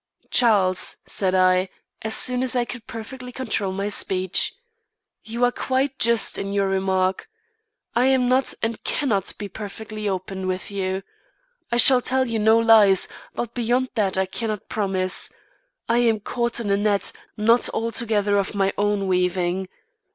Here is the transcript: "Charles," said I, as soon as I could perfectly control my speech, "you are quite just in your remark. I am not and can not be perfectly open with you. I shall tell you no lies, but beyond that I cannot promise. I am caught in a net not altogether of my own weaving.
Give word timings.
"Charles," 0.31 0.97
said 1.05 1.35
I, 1.35 1.69
as 2.01 2.15
soon 2.15 2.41
as 2.41 2.55
I 2.55 2.65
could 2.65 2.87
perfectly 2.87 3.31
control 3.31 3.71
my 3.71 3.87
speech, 3.87 4.55
"you 5.21 5.45
are 5.45 5.51
quite 5.51 5.99
just 5.99 6.39
in 6.39 6.53
your 6.53 6.67
remark. 6.67 7.29
I 7.95 8.07
am 8.07 8.27
not 8.27 8.55
and 8.63 8.83
can 8.83 9.09
not 9.09 9.31
be 9.37 9.47
perfectly 9.47 10.09
open 10.09 10.47
with 10.47 10.71
you. 10.71 11.03
I 11.71 11.77
shall 11.77 12.01
tell 12.01 12.27
you 12.27 12.39
no 12.39 12.57
lies, 12.57 13.07
but 13.35 13.53
beyond 13.53 13.89
that 13.93 14.17
I 14.17 14.25
cannot 14.25 14.69
promise. 14.69 15.31
I 15.87 15.99
am 15.99 16.19
caught 16.19 16.59
in 16.59 16.71
a 16.71 16.77
net 16.77 17.11
not 17.37 17.69
altogether 17.69 18.37
of 18.37 18.55
my 18.55 18.73
own 18.79 19.05
weaving. 19.05 19.67